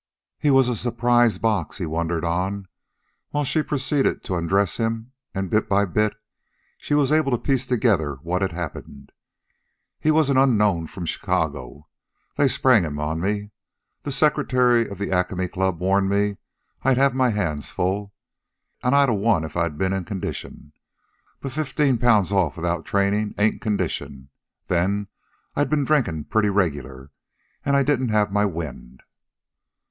"He 0.39 0.49
was 0.49 0.67
a 0.67 0.75
surprise 0.75 1.37
box," 1.37 1.77
he 1.77 1.85
wandered 1.85 2.25
on, 2.25 2.67
while 3.29 3.43
she 3.43 3.61
proceeded 3.61 4.23
to 4.23 4.35
undress 4.35 4.77
him; 4.77 5.11
and 5.35 5.47
bit 5.47 5.69
by 5.69 5.85
bit 5.85 6.15
she 6.79 6.95
was 6.95 7.11
able 7.11 7.29
to 7.33 7.37
piece 7.37 7.67
together 7.67 8.15
what 8.23 8.41
had 8.41 8.51
happened. 8.51 9.11
"He 9.99 10.09
was 10.09 10.31
an 10.31 10.37
unknown 10.37 10.87
from 10.87 11.05
Chicago. 11.05 11.87
They 12.35 12.47
sprang 12.47 12.81
him 12.83 12.97
on 12.99 13.19
me. 13.21 13.51
The 14.01 14.11
secretary 14.11 14.89
of 14.89 14.97
the 14.97 15.11
Acme 15.11 15.47
Club 15.47 15.79
warned 15.79 16.09
me 16.09 16.37
I'd 16.81 16.97
have 16.97 17.13
my 17.13 17.29
hands 17.29 17.69
full. 17.71 18.11
An' 18.81 18.95
I'd 18.95 19.09
a 19.09 19.13
won 19.13 19.43
if 19.43 19.55
I'd 19.55 19.77
been 19.77 19.93
in 19.93 20.03
condition. 20.03 20.73
But 21.41 21.51
fifteen 21.51 21.99
pounds 21.99 22.31
off 22.31 22.55
without 22.55 22.85
trainin' 22.85 23.35
ain't 23.37 23.61
condition. 23.61 24.29
Then 24.67 25.09
I'd 25.55 25.69
been 25.69 25.85
drinkin' 25.85 26.23
pretty 26.23 26.49
regular, 26.49 27.11
an' 27.63 27.75
I 27.75 27.83
didn't 27.83 28.09
have 28.09 28.31
my 28.31 28.45
wind." 28.47 29.03